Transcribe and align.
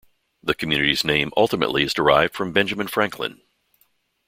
The 0.41 0.55
community's 0.55 1.05
name 1.05 1.31
ultimately 1.37 1.83
is 1.83 1.93
derived 1.93 2.33
from 2.33 2.51
Benjamin 2.53 2.87
Franklin. 2.87 3.39